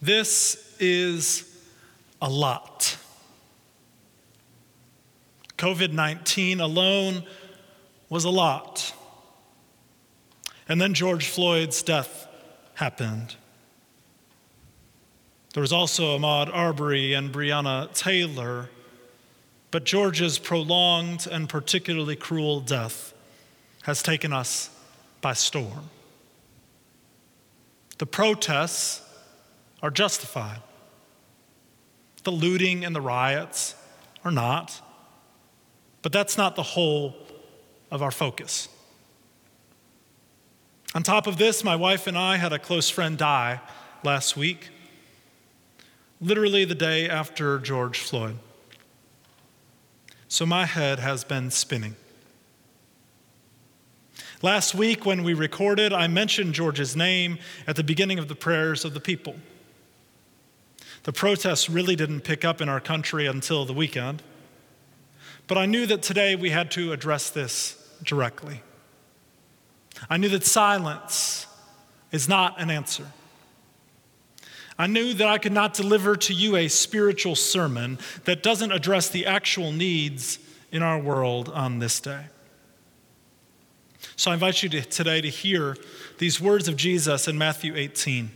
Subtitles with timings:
[0.00, 1.44] This is
[2.22, 2.96] a lot.
[5.56, 7.24] COVID 19 alone
[8.08, 8.94] was a lot.
[10.68, 12.26] And then George Floyd's death
[12.74, 13.34] happened.
[15.54, 18.68] There was also Ahmaud Arbery and Breonna Taylor.
[19.70, 23.12] But George's prolonged and particularly cruel death
[23.82, 24.70] has taken us
[25.20, 25.90] by storm.
[27.98, 29.02] The protests
[29.82, 30.60] are justified.
[32.24, 33.74] The looting and the riots
[34.24, 34.80] are not.
[36.02, 37.16] But that's not the whole
[37.90, 38.68] of our focus.
[40.94, 43.60] On top of this, my wife and I had a close friend die
[44.02, 44.70] last week,
[46.20, 48.38] literally the day after George Floyd.
[50.28, 51.96] So my head has been spinning.
[54.40, 58.84] Last week, when we recorded, I mentioned George's name at the beginning of the prayers
[58.84, 59.34] of the people.
[61.08, 64.22] The protests really didn't pick up in our country until the weekend,
[65.46, 68.60] but I knew that today we had to address this directly.
[70.10, 71.46] I knew that silence
[72.12, 73.06] is not an answer.
[74.78, 79.08] I knew that I could not deliver to you a spiritual sermon that doesn't address
[79.08, 80.38] the actual needs
[80.70, 82.26] in our world on this day.
[84.14, 85.74] So I invite you to, today to hear
[86.18, 88.30] these words of Jesus in Matthew 18.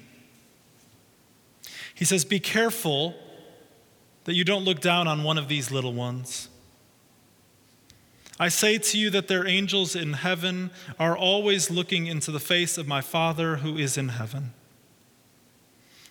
[1.94, 3.14] He says, Be careful
[4.24, 6.48] that you don't look down on one of these little ones.
[8.38, 12.78] I say to you that their angels in heaven are always looking into the face
[12.78, 14.52] of my Father who is in heaven.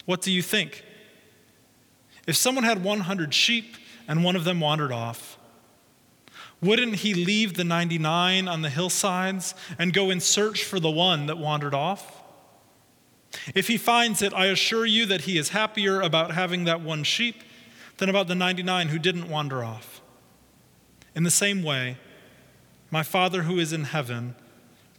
[0.05, 0.83] What do you think?
[2.27, 3.75] If someone had 100 sheep
[4.07, 5.37] and one of them wandered off,
[6.61, 11.25] wouldn't he leave the 99 on the hillsides and go in search for the one
[11.25, 12.20] that wandered off?
[13.55, 17.03] If he finds it, I assure you that he is happier about having that one
[17.03, 17.43] sheep
[17.97, 20.01] than about the 99 who didn't wander off.
[21.15, 21.97] In the same way,
[22.89, 24.35] my Father who is in heaven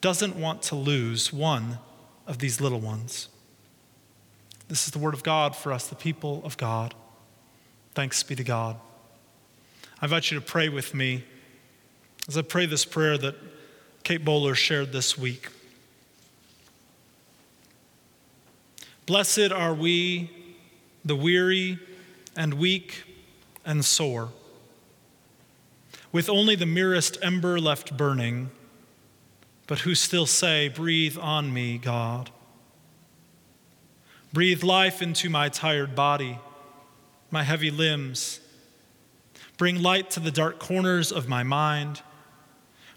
[0.01, 1.79] doesn't want to lose one
[2.27, 3.29] of these little ones.
[4.69, 6.95] This is the word of God for us, the people of God.
[7.95, 8.77] Thanks be to God.
[10.01, 11.25] I invite you to pray with me
[12.27, 13.35] as I pray this prayer that
[14.03, 15.49] Kate Bowler shared this week.
[19.13, 20.31] Blessed are we,
[21.05, 21.79] the weary
[22.35, 23.05] and weak
[23.63, 24.31] and sore,
[26.11, 28.51] with only the merest ember left burning,
[29.67, 32.31] but who still say, Breathe on me, God.
[34.33, 36.39] Breathe life into my tired body,
[37.31, 38.41] my heavy limbs.
[39.59, 42.01] Bring light to the dark corners of my mind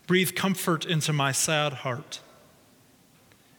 [0.07, 2.19] Breathe comfort into my sad heart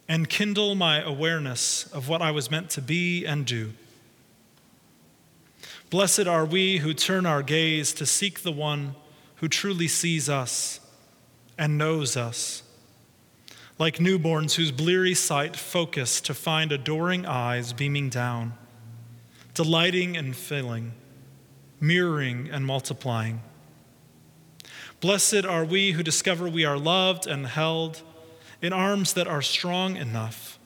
[0.09, 3.73] and kindle my awareness of what I was meant to be and do.
[5.91, 8.95] Blessed are we who turn our gaze to seek the one
[9.37, 10.81] who truly sees us
[11.59, 12.63] and knows us,
[13.79, 18.55] like newborns whose bleary sight focus to find adoring eyes beaming down,
[19.55, 20.93] delighting and filling,
[21.81, 23.41] mirroring and multiplying.
[25.01, 28.03] Blessed are we who discover we are loved and held
[28.63, 30.59] in arms that are strong enough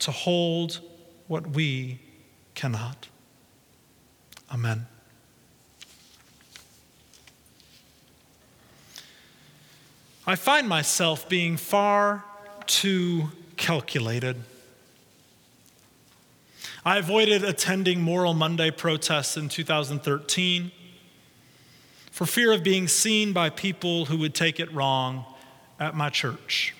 [0.00, 0.80] to hold
[1.28, 2.00] what we
[2.54, 3.08] cannot.
[4.52, 4.86] Amen.
[10.26, 12.24] I find myself being far
[12.66, 14.36] too calculated.
[16.84, 20.72] I avoided attending Moral Monday protests in 2013
[22.10, 25.24] for fear of being seen by people who would take it wrong
[25.78, 26.74] at my church.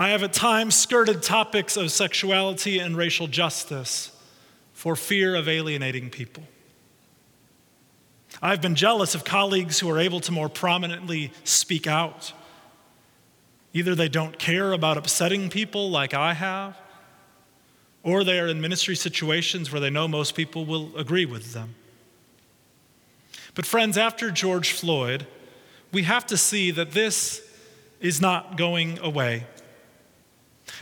[0.00, 4.10] I have at times skirted topics of sexuality and racial justice
[4.72, 6.42] for fear of alienating people.
[8.40, 12.32] I've been jealous of colleagues who are able to more prominently speak out.
[13.74, 16.78] Either they don't care about upsetting people like I have,
[18.02, 21.74] or they are in ministry situations where they know most people will agree with them.
[23.54, 25.26] But, friends, after George Floyd,
[25.92, 27.46] we have to see that this
[28.00, 29.44] is not going away.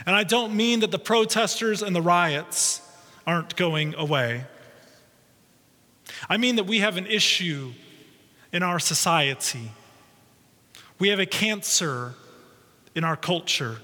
[0.07, 2.81] And I don't mean that the protesters and the riots
[3.27, 4.45] aren't going away.
[6.29, 7.73] I mean that we have an issue
[8.53, 9.71] in our society.
[10.99, 12.15] We have a cancer
[12.95, 13.79] in our culture.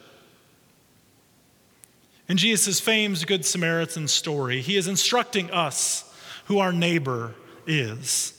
[2.28, 6.10] In Jesus' famed Good Samaritan story, he is instructing us
[6.46, 7.34] who our neighbor
[7.66, 8.32] is.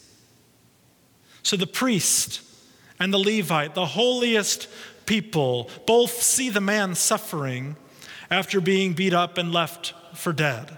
[1.44, 2.42] So the priest
[3.00, 4.68] and the Levite, the holiest
[5.06, 7.76] people, both see the man suffering
[8.30, 10.78] after being beat up and left for dead.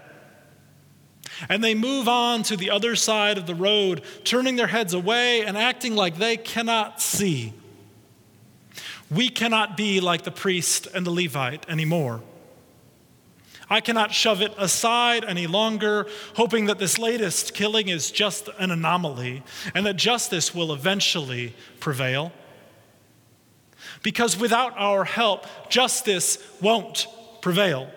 [1.48, 5.44] And they move on to the other side of the road, turning their heads away
[5.44, 7.52] and acting like they cannot see.
[9.10, 12.22] We cannot be like the priest and the Levite anymore.
[13.70, 18.70] I cannot shove it aside any longer, hoping that this latest killing is just an
[18.70, 19.42] anomaly
[19.74, 22.32] and that justice will eventually prevail.
[24.02, 27.06] Because without our help, justice won't
[27.40, 27.90] prevail.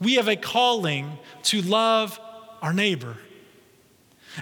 [0.00, 2.20] We have a calling to love
[2.62, 3.16] our neighbor.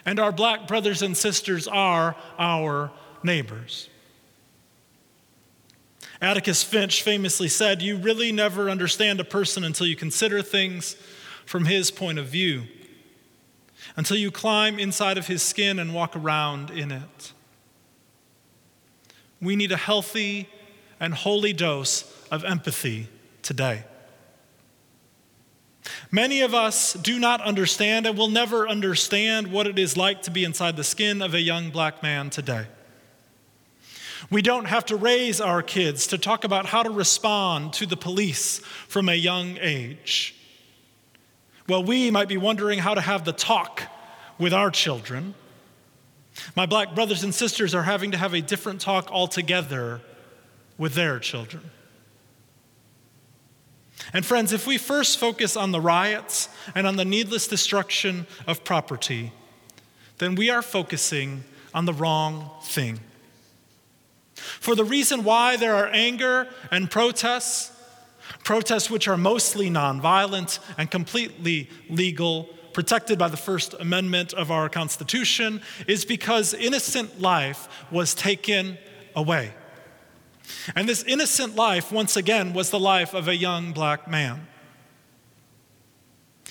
[0.05, 2.91] And our black brothers and sisters are our
[3.23, 3.89] neighbors.
[6.21, 10.97] Atticus Finch famously said, You really never understand a person until you consider things
[11.45, 12.63] from his point of view,
[13.97, 17.34] until you climb inside of his skin and walk around in it.
[19.45, 20.49] We need a healthy
[20.99, 23.09] and holy dose of empathy
[23.43, 23.85] today.
[26.11, 30.31] Many of us do not understand and will never understand what it is like to
[30.31, 32.67] be inside the skin of a young black man today.
[34.31, 37.97] We don't have to raise our kids to talk about how to respond to the
[37.97, 38.59] police
[38.89, 40.35] from a young age.
[41.69, 43.83] Well, we might be wondering how to have the talk
[44.39, 45.35] with our children.
[46.57, 50.01] My black brothers and sisters are having to have a different talk altogether
[50.79, 51.71] with their children.
[54.13, 58.65] And friends, if we first focus on the riots and on the needless destruction of
[58.65, 59.33] property,
[60.19, 63.01] then we are focusing on the wrong thing.
[64.35, 67.73] For the reason why there are anger and protests,
[68.43, 74.69] protests which are mostly nonviolent and completely legal, protected by the First Amendment of our
[74.69, 78.77] Constitution, is because innocent life was taken
[79.17, 79.55] away.
[80.77, 84.47] And this innocent life, once again, was the life of a young black man.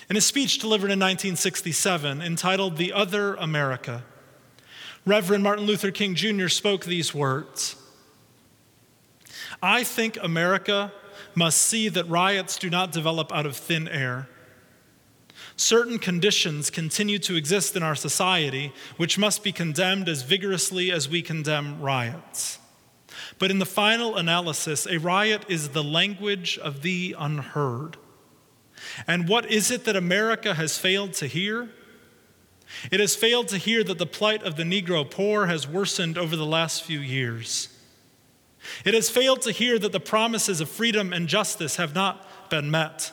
[0.10, 4.04] In a speech delivered in 1967 entitled The Other America,
[5.06, 6.48] Reverend Martin Luther King Jr.
[6.48, 7.76] spoke these words
[9.62, 10.92] I think America
[11.36, 14.28] must see that riots do not develop out of thin air.
[15.56, 21.08] Certain conditions continue to exist in our society which must be condemned as vigorously as
[21.08, 22.60] we condemn riots.
[23.40, 27.98] But in the final analysis, a riot is the language of the unheard.
[29.08, 31.70] And what is it that America has failed to hear?
[32.92, 36.36] It has failed to hear that the plight of the Negro poor has worsened over
[36.36, 37.70] the last few years.
[38.86, 42.72] It has failed to hear that the promises of freedom and justice have not been
[42.72, 43.12] met.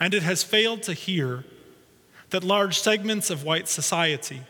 [0.00, 1.44] And it has failed to hear
[2.30, 4.40] that large segments of white society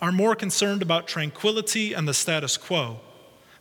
[0.00, 3.00] are more concerned about tranquility and the status quo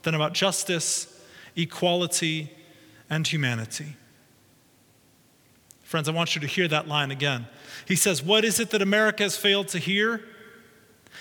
[0.04, 1.22] than about justice,
[1.56, 2.52] equality,
[3.10, 3.96] and humanity.
[5.82, 7.48] Friends, I want you to hear that line again.
[7.88, 10.22] He says, What is it that America has failed to hear?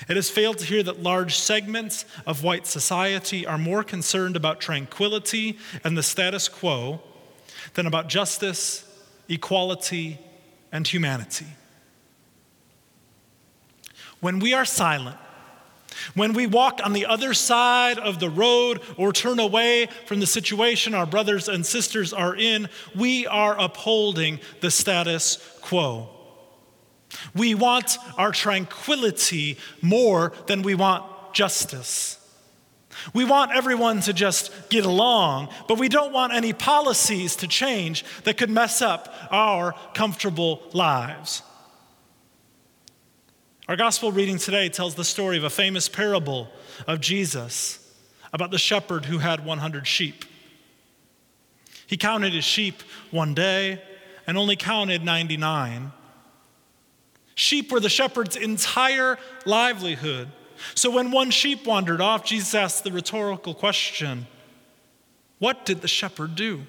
[0.09, 4.61] It has failed to hear that large segments of white society are more concerned about
[4.61, 7.01] tranquility and the status quo
[7.75, 8.86] than about justice,
[9.29, 10.19] equality,
[10.73, 11.47] and humanity.
[14.21, 15.17] When we are silent,
[16.15, 20.27] when we walk on the other side of the road or turn away from the
[20.27, 26.09] situation our brothers and sisters are in, we are upholding the status quo.
[27.35, 32.19] We want our tranquility more than we want justice.
[33.13, 38.05] We want everyone to just get along, but we don't want any policies to change
[38.25, 41.43] that could mess up our comfortable lives.
[43.69, 46.49] Our gospel reading today tells the story of a famous parable
[46.87, 47.83] of Jesus
[48.33, 50.25] about the shepherd who had 100 sheep.
[51.87, 53.83] He counted his sheep one day
[54.27, 55.93] and only counted 99.
[57.35, 60.29] Sheep were the shepherd's entire livelihood.
[60.75, 64.27] So when one sheep wandered off, Jesus asked the rhetorical question
[65.39, 66.63] What did the shepherd do?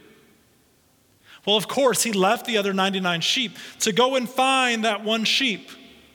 [1.46, 5.24] Well, of course, he left the other 99 sheep to go and find that one
[5.24, 5.70] sheep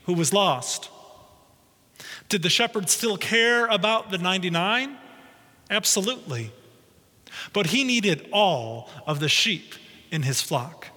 [0.04, 0.90] who was lost.
[2.28, 4.96] Did the shepherd still care about the 99?
[5.70, 6.52] Absolutely.
[7.52, 9.74] But he needed all of the sheep
[10.10, 10.88] in his flock.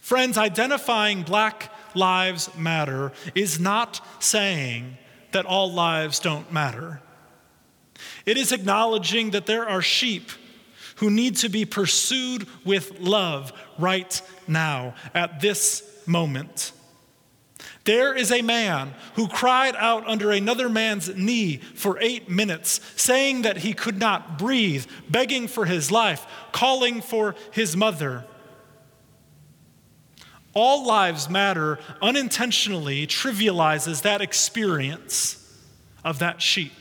[0.00, 4.98] Friends, identifying Black Lives Matter is not saying
[5.32, 7.00] that all lives don't matter.
[8.24, 10.30] It is acknowledging that there are sheep
[10.96, 16.72] who need to be pursued with love right now, at this moment.
[17.84, 23.42] There is a man who cried out under another man's knee for eight minutes, saying
[23.42, 28.24] that he could not breathe, begging for his life, calling for his mother.
[30.56, 35.36] All lives matter unintentionally trivializes that experience
[36.02, 36.72] of that sheep.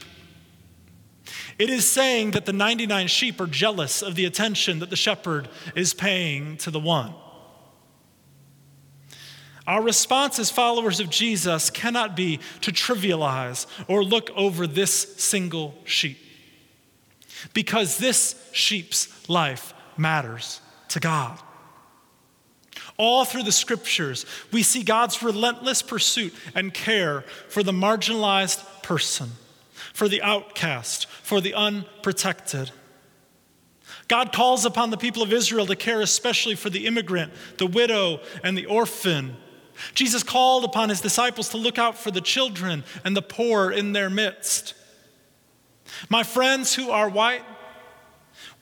[1.59, 5.49] It is saying that the 99 sheep are jealous of the attention that the shepherd
[5.75, 7.13] is paying to the one.
[9.67, 15.75] Our response as followers of Jesus cannot be to trivialize or look over this single
[15.83, 16.17] sheep,
[17.53, 21.37] because this sheep's life matters to God.
[22.97, 29.31] All through the scriptures, we see God's relentless pursuit and care for the marginalized person,
[29.93, 32.71] for the outcast, for the unprotected.
[34.07, 38.21] God calls upon the people of Israel to care especially for the immigrant, the widow,
[38.43, 39.35] and the orphan
[39.93, 43.93] Jesus called upon his disciples to look out for the children and the poor in
[43.93, 44.73] their midst.
[46.09, 47.43] My friends who are white,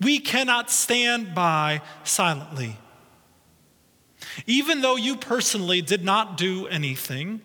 [0.01, 2.77] we cannot stand by silently.
[4.47, 7.41] Even though you personally did not do anything,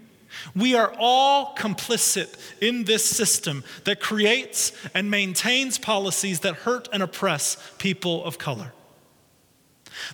[0.55, 7.03] we are all complicit in this system that creates and maintains policies that hurt and
[7.03, 8.73] oppress people of color.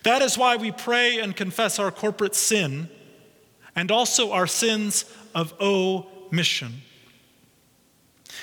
[0.02, 2.88] That is why we pray and confess our corporate sin
[3.76, 5.04] and also our sins
[5.34, 6.82] of omission.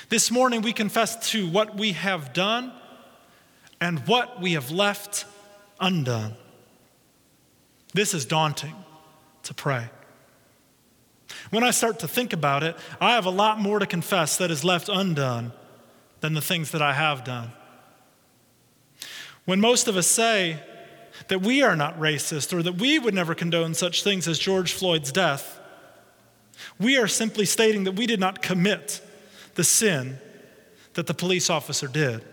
[0.08, 2.72] This morning we confess to what we have done
[3.80, 5.24] and what we have left
[5.80, 6.36] undone.
[7.92, 8.74] This is daunting
[9.44, 9.88] to pray.
[11.50, 14.50] When I start to think about it, I have a lot more to confess that
[14.50, 15.52] is left undone
[16.20, 17.52] than the things that I have done.
[19.44, 20.60] When most of us say,
[21.28, 24.72] that we are not racist or that we would never condone such things as George
[24.72, 25.60] Floyd's death.
[26.78, 29.00] We are simply stating that we did not commit
[29.54, 30.18] the sin
[30.94, 32.24] that the police officer did.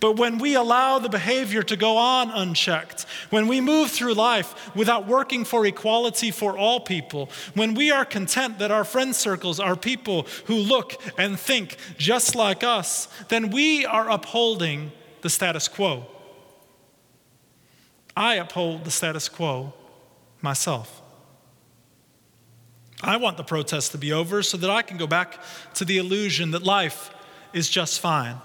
[0.00, 4.74] But when we allow the behavior to go on unchecked, when we move through life
[4.74, 9.60] without working for equality for all people, when we are content that our friend circles
[9.60, 14.92] are people who look and think just like us, then we are upholding
[15.22, 16.06] the status quo.
[18.16, 19.72] I uphold the status quo
[20.42, 21.02] myself.
[23.00, 25.40] I want the protest to be over so that I can go back
[25.74, 27.10] to the illusion that life
[27.52, 28.36] is just fine.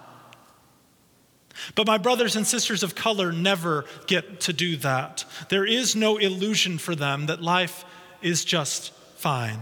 [1.76, 5.26] But my brothers and sisters of color never get to do that.
[5.50, 7.86] There is no illusion for them that life
[8.22, 9.60] is just fine.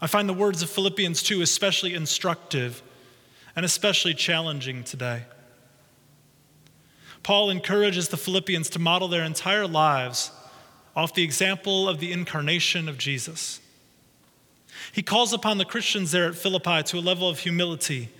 [0.00, 2.82] I find the words of Philippians 2 especially instructive
[3.54, 5.22] and especially challenging today.
[7.22, 10.30] Paul encourages the Philippians to model their entire lives
[10.94, 13.60] off the example of the incarnation of Jesus.
[14.92, 18.10] He calls upon the Christians there at Philippi to a level of humility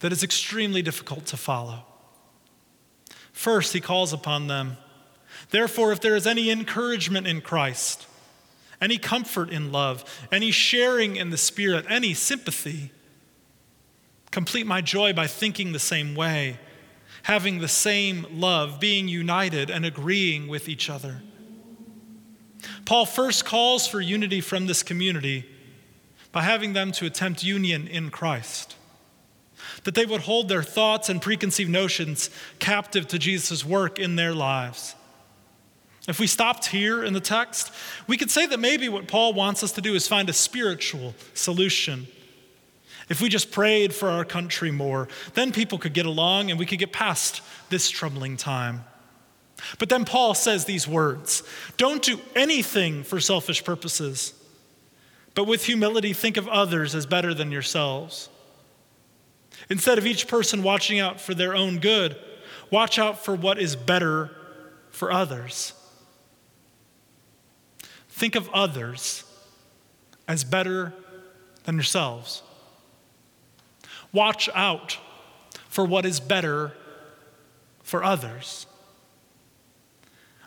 [0.00, 1.84] that is extremely difficult to follow.
[3.32, 4.76] First, he calls upon them,
[5.50, 8.06] therefore, if there is any encouragement in Christ,
[8.80, 12.92] any comfort in love, any sharing in the Spirit, any sympathy,
[14.30, 16.58] complete my joy by thinking the same way
[17.26, 21.22] having the same love, being united and agreeing with each other.
[22.84, 25.44] Paul first calls for unity from this community
[26.30, 28.75] by having them to attempt union in Christ.
[29.86, 32.28] That they would hold their thoughts and preconceived notions
[32.58, 34.94] captive to Jesus' work in their lives.
[36.06, 37.72] If we stopped here in the text,
[38.06, 41.14] we could say that maybe what Paul wants us to do is find a spiritual
[41.34, 42.06] solution
[43.08, 46.66] if we just prayed for our country more, then people could get along and we
[46.66, 48.84] could get past this troubling time.
[49.78, 51.42] But then Paul says these words
[51.76, 54.34] Don't do anything for selfish purposes,
[55.34, 58.28] but with humility think of others as better than yourselves.
[59.68, 62.16] Instead of each person watching out for their own good,
[62.70, 64.30] watch out for what is better
[64.90, 65.72] for others.
[68.08, 69.24] Think of others
[70.28, 70.94] as better
[71.64, 72.42] than yourselves.
[74.12, 74.98] Watch out
[75.68, 76.72] for what is better
[77.82, 78.66] for others.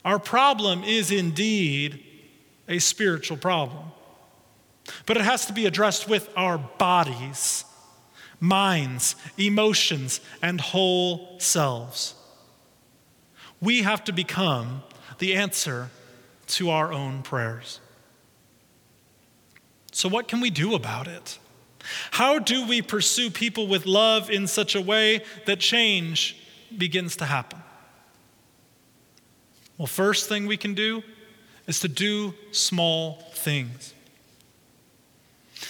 [0.03, 2.03] Our problem is indeed
[2.67, 3.91] a spiritual problem,
[5.05, 7.65] but it has to be addressed with our bodies,
[8.39, 12.15] minds, emotions, and whole selves.
[13.61, 14.83] We have to become
[15.17, 15.89] the answer
[16.47, 17.79] to our own prayers.
[19.91, 21.37] So, what can we do about it?
[22.11, 26.37] How do we pursue people with love in such a way that change
[26.77, 27.61] begins to happen?
[29.77, 31.03] Well, first thing we can do
[31.67, 33.93] is to do small things.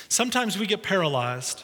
[0.08, 1.64] Sometimes we get paralyzed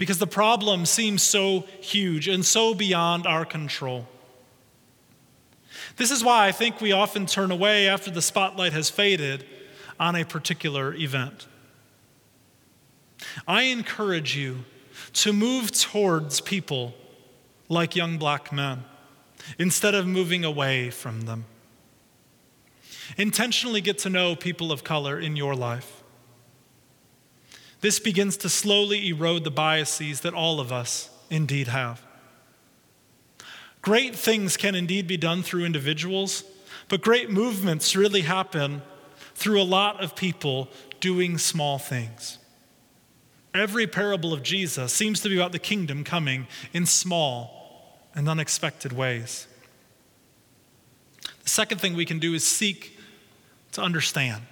[0.00, 4.08] because the problem seems so huge and so beyond our control.
[5.98, 9.44] This is why I think we often turn away after the spotlight has faded
[10.00, 11.46] on a particular event.
[13.46, 14.64] I encourage you
[15.12, 16.94] to move towards people
[17.68, 18.84] like young black men
[19.58, 21.44] instead of moving away from them.
[23.18, 25.99] Intentionally get to know people of color in your life.
[27.80, 32.02] This begins to slowly erode the biases that all of us indeed have.
[33.82, 36.44] Great things can indeed be done through individuals,
[36.88, 38.82] but great movements really happen
[39.34, 40.68] through a lot of people
[41.00, 42.38] doing small things.
[43.54, 48.92] Every parable of Jesus seems to be about the kingdom coming in small and unexpected
[48.92, 49.46] ways.
[51.42, 52.98] The second thing we can do is seek
[53.72, 54.42] to understand.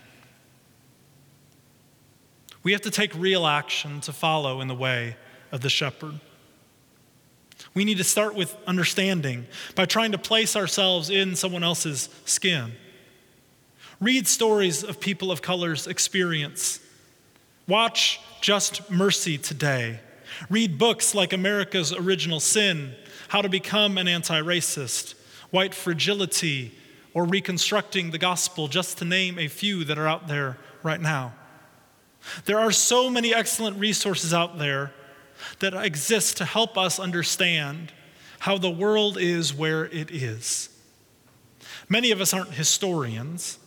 [2.69, 5.17] We have to take real action to follow in the way
[5.53, 6.21] of the shepherd.
[7.73, 12.73] We need to start with understanding by trying to place ourselves in someone else's skin.
[14.03, 16.79] Read stories of people of color's experience.
[17.67, 20.01] Watch Just Mercy today.
[20.51, 22.93] Read books like America's Original Sin,
[23.29, 25.15] How to Become an Anti Racist,
[25.51, 26.75] White Fragility,
[27.15, 31.33] or Reconstructing the Gospel, just to name a few that are out there right now.
[32.45, 34.93] There are so many excellent resources out there
[35.61, 37.93] that exist to help us understand
[38.41, 40.69] how the world is where it is.
[41.89, 43.59] Many of us aren't historians,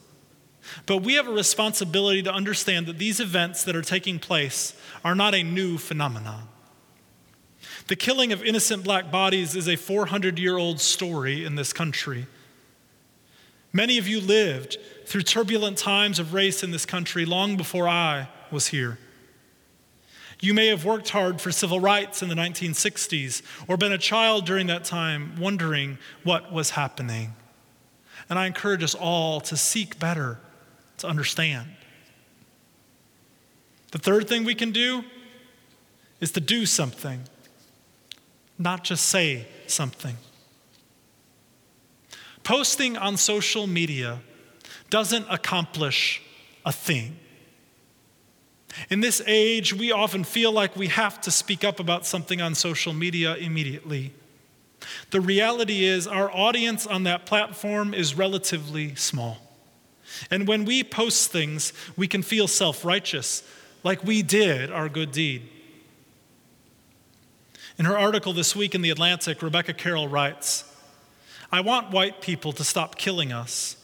[0.86, 5.16] but we have a responsibility to understand that these events that are taking place are
[5.16, 6.48] not a new phenomenon.
[7.88, 12.28] The killing of innocent black bodies is a 400 year old story in this country.
[13.74, 18.28] Many of you lived through turbulent times of race in this country long before I
[18.52, 18.98] was here.
[20.40, 24.46] You may have worked hard for civil rights in the 1960s or been a child
[24.46, 27.36] during that time wondering what was happening.
[28.28, 30.40] And I encourage us all to seek better,
[30.98, 31.70] to understand.
[33.92, 35.04] The third thing we can do
[36.20, 37.22] is to do something,
[38.58, 40.18] not just say something.
[42.44, 44.20] Posting on social media
[44.90, 46.22] doesn't accomplish
[46.66, 47.18] a thing.
[48.90, 52.56] In this age, we often feel like we have to speak up about something on
[52.56, 54.14] social media immediately.
[55.12, 59.38] The reality is, our audience on that platform is relatively small.
[60.30, 63.44] And when we post things, we can feel self righteous,
[63.84, 65.48] like we did our good deed.
[67.78, 70.66] In her article this week in The Atlantic, Rebecca Carroll writes
[71.52, 73.76] I want white people to stop killing us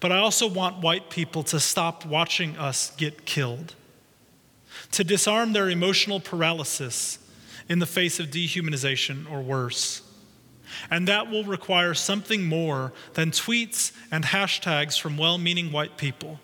[0.00, 3.74] but I also want white people to stop watching us get killed,
[4.92, 7.18] to disarm their emotional paralysis
[7.68, 10.02] in the face of dehumanization or worse.
[10.90, 16.40] And that will require something more than tweets and hashtags from well meaning white people,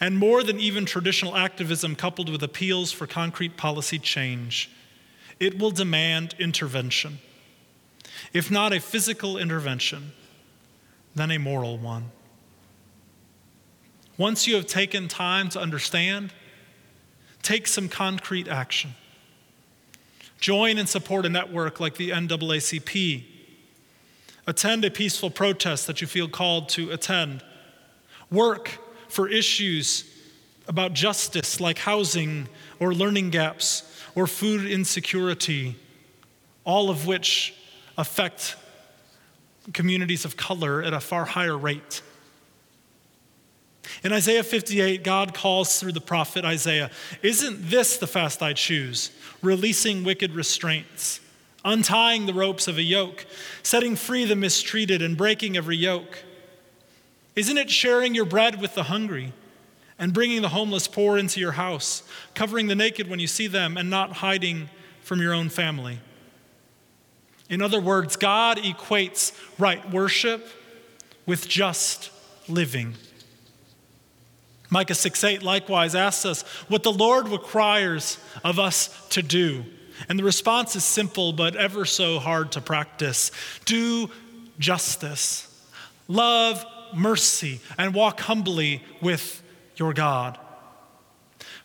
[0.00, 4.70] and more than even traditional activism coupled with appeals for concrete policy change.
[5.40, 7.18] It will demand intervention.
[8.32, 10.12] If not a physical intervention,
[11.14, 12.10] then a moral one.
[14.18, 16.32] Once you have taken time to understand,
[17.42, 18.94] take some concrete action.
[20.38, 23.24] Join and support a network like the NAACP.
[24.46, 27.42] Attend a peaceful protest that you feel called to attend.
[28.30, 30.04] Work for issues
[30.66, 32.48] about justice like housing
[32.80, 35.76] or learning gaps or food insecurity,
[36.64, 37.54] all of which
[37.96, 38.56] affect
[39.72, 42.02] communities of color at a far higher rate.
[44.04, 46.90] In Isaiah 58, God calls through the prophet Isaiah
[47.22, 49.10] Isn't this the fast I choose?
[49.42, 51.20] Releasing wicked restraints,
[51.64, 53.26] untying the ropes of a yoke,
[53.62, 56.24] setting free the mistreated, and breaking every yoke.
[57.34, 59.32] Isn't it sharing your bread with the hungry
[59.98, 62.02] and bringing the homeless poor into your house,
[62.34, 64.68] covering the naked when you see them, and not hiding
[65.00, 65.98] from your own family?
[67.48, 70.46] In other words, God equates right worship
[71.26, 72.10] with just
[72.48, 72.94] living.
[74.72, 79.66] Micah 6 8 likewise asks us what the Lord requires of us to do.
[80.08, 83.30] And the response is simple, but ever so hard to practice
[83.66, 84.08] do
[84.58, 85.46] justice,
[86.08, 89.42] love mercy, and walk humbly with
[89.76, 90.38] your God.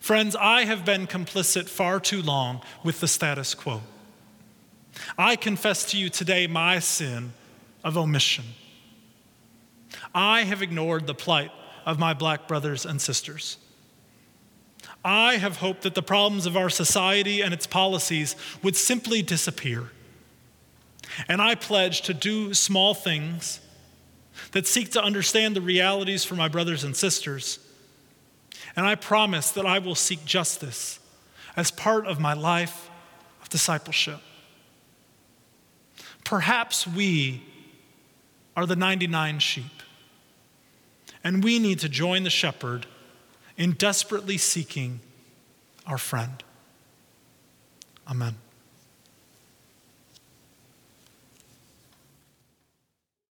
[0.01, 3.83] Friends, I have been complicit far too long with the status quo.
[5.17, 7.31] I confess to you today my sin
[7.85, 8.43] of omission.
[10.13, 11.51] I have ignored the plight
[11.87, 13.57] of my black brothers and sisters.
[15.05, 19.89] I have hoped that the problems of our society and its policies would simply disappear.
[21.29, 23.61] And I pledge to do small things
[24.51, 27.57] that seek to understand the realities for my brothers and sisters.
[28.75, 30.99] And I promise that I will seek justice
[31.55, 32.89] as part of my life
[33.41, 34.19] of discipleship.
[36.25, 37.43] Perhaps we
[38.57, 39.63] are the 99 sheep,
[41.27, 42.85] and we need to join the shepherd
[43.57, 45.01] in desperately seeking
[45.85, 46.41] our friend.
[48.09, 48.37] Amen.